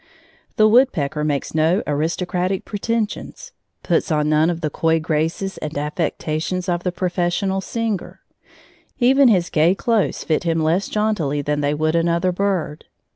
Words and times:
The 0.55 0.67
woodpecker 0.67 1.23
makes 1.23 1.53
no 1.53 1.83
aristocratic 1.85 2.65
pretensions, 2.65 3.51
puts 3.83 4.11
on 4.11 4.29
none 4.29 4.49
of 4.49 4.61
the 4.61 4.71
coy 4.71 4.99
graces 4.99 5.59
and 5.59 5.77
affectations 5.77 6.67
of 6.67 6.81
the 6.81 6.91
professional 6.91 7.61
singer; 7.61 8.21
even 8.97 9.27
his 9.27 9.51
gay 9.51 9.75
clothes 9.75 10.23
fit 10.23 10.41
him 10.43 10.57
less 10.59 10.89
jauntily 10.89 11.43
than 11.43 11.61
they 11.61 11.75
would 11.75 11.95
another 11.95 12.31
bird. 12.31 12.85